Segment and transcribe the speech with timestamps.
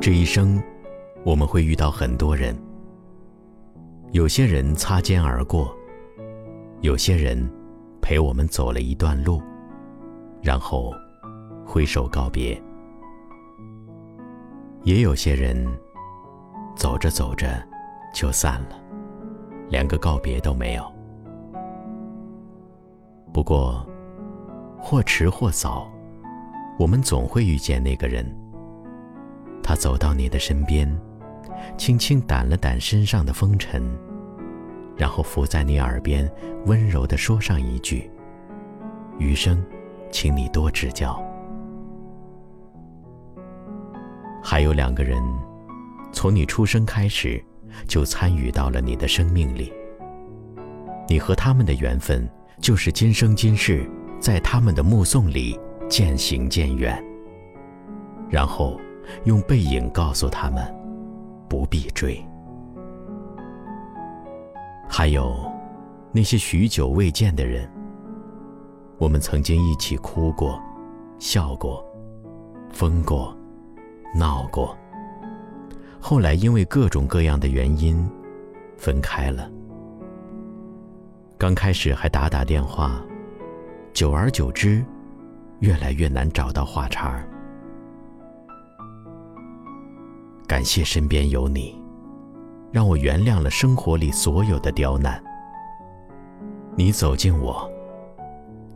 [0.00, 0.62] 这一生，
[1.24, 2.56] 我们会遇到很多人。
[4.12, 5.74] 有些人擦肩而过，
[6.80, 7.50] 有些人
[8.00, 9.42] 陪我们走了一段路，
[10.40, 10.92] 然后
[11.64, 12.60] 挥手告别。
[14.84, 15.66] 也有些人
[16.76, 17.60] 走着走着
[18.14, 18.80] 就散了，
[19.70, 20.91] 连个告别都没有。
[23.42, 23.84] 不过，
[24.78, 25.90] 或迟或早，
[26.78, 28.24] 我们总会遇见那个人。
[29.64, 30.88] 他走到你的身边，
[31.76, 33.82] 轻轻掸了掸身上的风尘，
[34.96, 36.30] 然后伏在你耳边，
[36.66, 38.08] 温柔地说上一句
[39.18, 39.60] ：“余生，
[40.12, 41.20] 请你多指教。”
[44.40, 45.20] 还有两个人，
[46.12, 47.44] 从你出生开始，
[47.88, 49.72] 就参与到了你的生命里。
[51.08, 52.30] 你和他们的缘分，
[52.60, 53.88] 就是今生今世，
[54.20, 55.58] 在他们的目送里
[55.88, 57.02] 渐行渐远，
[58.28, 58.80] 然后。
[59.24, 60.64] 用背影告诉他们，
[61.48, 62.24] 不必追。
[64.88, 65.34] 还有
[66.12, 67.68] 那些许久未见的人，
[68.96, 70.58] 我们曾经一起哭过、
[71.18, 71.84] 笑过、
[72.70, 73.36] 疯过、
[74.14, 74.74] 闹过，
[76.00, 78.08] 后来因为各种各样的原因
[78.76, 79.50] 分开了。
[81.42, 83.02] 刚开始还打打电话，
[83.92, 84.80] 久而久之，
[85.58, 87.28] 越来越难找到话茬儿。
[90.46, 91.76] 感谢身边有你，
[92.70, 95.20] 让我原谅了生活里所有的刁难。
[96.76, 97.68] 你走进我，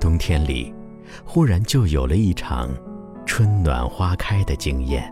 [0.00, 0.74] 冬天里，
[1.24, 2.68] 忽然就有了一场
[3.24, 5.08] 春暖花开的惊艳。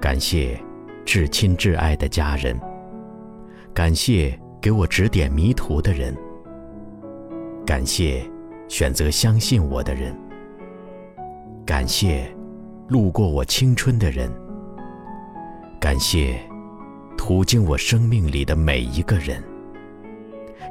[0.00, 0.60] 感谢
[1.04, 2.60] 至亲至爱的家人，
[3.72, 6.16] 感谢给我指点迷途的人，
[7.66, 8.22] 感谢
[8.68, 10.16] 选择相信我的人，
[11.66, 12.32] 感谢。
[12.88, 14.30] 路过我青春的人，
[15.80, 16.38] 感谢
[17.16, 19.42] 途经我生命里的每一个人，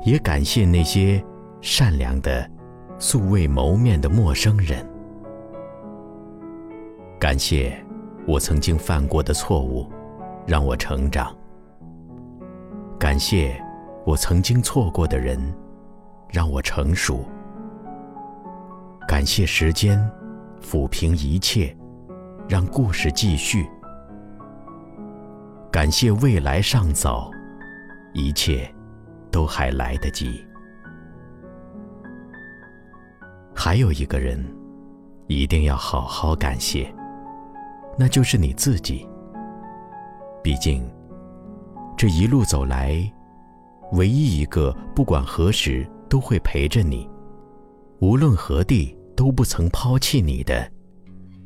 [0.06, 1.24] 也感谢那些
[1.62, 2.48] 善良的、
[3.00, 4.88] 素未谋面的陌生人。
[7.18, 7.76] 感谢
[8.28, 9.90] 我曾经犯过的错误，
[10.46, 11.36] 让我成长。
[13.00, 13.60] 感谢
[14.06, 15.40] 我曾经错过的人，
[16.30, 17.26] 让我成熟。
[19.08, 20.00] 感谢时间
[20.62, 21.76] 抚平一切。
[22.50, 23.66] 让故事继续。
[25.72, 27.32] 感谢未来尚早，
[28.14, 28.70] 一切
[29.32, 30.46] 都还来得及。
[33.56, 34.46] 还有一个人，
[35.28, 36.94] 一定要好好感谢，
[37.98, 39.08] 那就是你自己。
[40.44, 40.84] 毕竟，
[41.96, 43.02] 这一路走来，
[43.94, 47.08] 唯一一个不管何时都会陪着你，
[48.00, 50.72] 无论何地都不曾抛弃你的，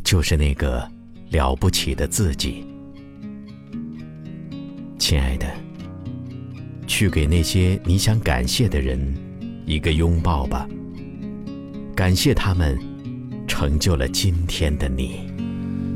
[0.04, 0.88] 就是那个。
[1.32, 2.64] 了不起的自己，
[5.00, 5.48] 亲爱的，
[6.86, 9.00] 去给那些你想感谢的人
[9.66, 10.70] 一个拥抱吧。
[11.96, 12.78] 感谢他们
[13.48, 15.22] 成就了今天的你。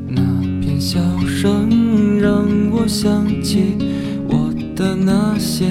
[0.08, 0.20] 那
[0.60, 3.76] 片笑声让我想起
[4.28, 5.70] 我的那些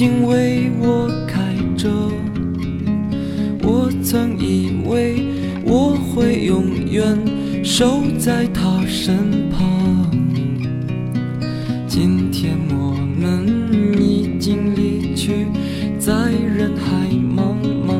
[0.00, 1.54] 静静为我开。
[1.76, 1.86] 着，
[3.62, 5.26] 我曾以为
[5.62, 7.18] 我会永远
[7.62, 10.10] 守在他身旁，
[11.86, 13.46] 今天我们
[14.00, 15.44] 已经离去，
[15.98, 17.06] 在人海
[17.36, 17.52] 茫
[17.86, 17.92] 茫，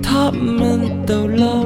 [0.00, 1.57] 他们都老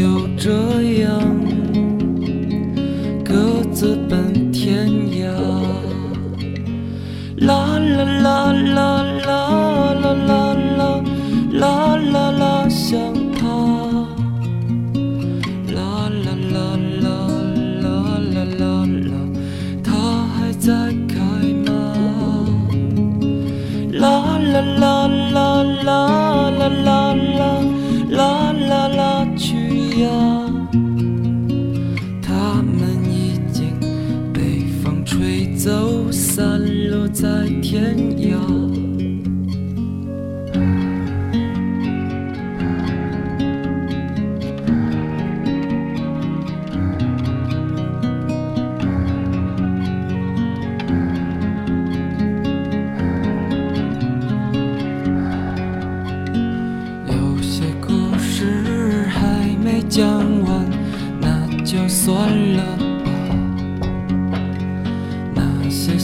[0.00, 0.50] 就这
[1.02, 1.20] 样
[3.22, 5.26] 各自奔天涯。
[7.36, 10.39] 啦啦啦啦啦啦啦
[37.70, 38.30] 天涯
[57.06, 60.04] 有些故事还没讲
[60.42, 60.68] 完
[61.20, 62.18] 那就算
[62.56, 62.89] 了。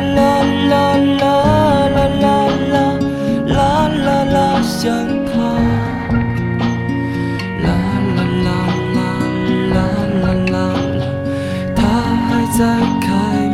[0.00, 0.26] 啦
[0.70, 1.24] 啦啦啦
[1.94, 2.26] 啦啦
[2.72, 2.76] 啦
[3.46, 3.56] 啦
[4.04, 4.82] 啦啦，想
[5.26, 5.32] 他。
[7.62, 7.66] 啦
[8.16, 8.48] 啦啦
[8.94, 8.98] 啦
[9.72, 9.76] 啦
[10.12, 10.56] 啦啦啦，
[11.76, 11.78] 它
[12.26, 12.60] 还在
[13.00, 13.06] 开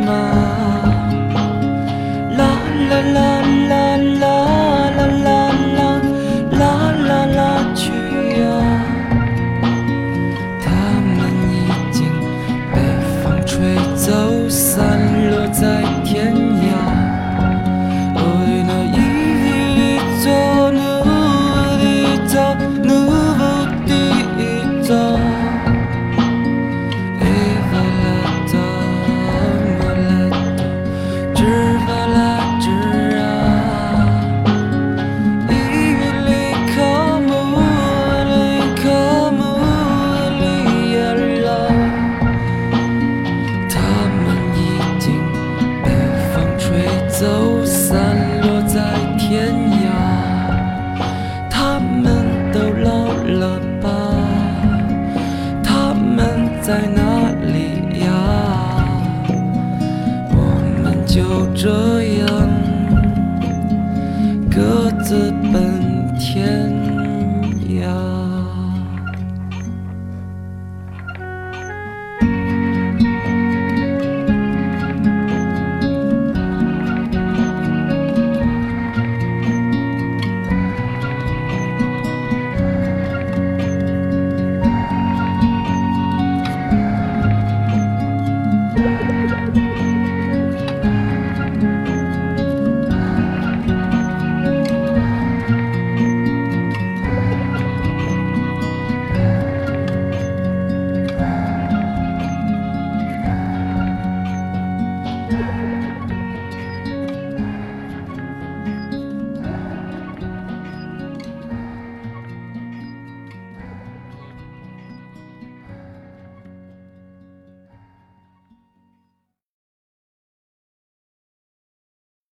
[0.05, 0.09] 吗？
[2.37, 2.39] 啦
[2.89, 3.17] 啦啦
[3.69, 3.71] 啦
[4.19, 4.21] 啦
[4.89, 5.29] 啦啦
[5.77, 5.79] 啦
[6.57, 6.61] 啦
[7.07, 7.39] 啦啦
[7.75, 7.81] 去
[8.41, 8.43] 呀！
[10.63, 10.65] 它
[11.17, 11.19] 们
[11.53, 11.53] 已
[11.91, 11.99] 经
[12.73, 12.75] 被
[13.21, 14.09] 风吹走，
[14.49, 14.69] 散
[15.29, 15.80] 落在
[61.21, 61.69] 就这
[62.17, 62.49] 样
[64.49, 66.71] 各自奔天
[67.69, 68.20] 涯。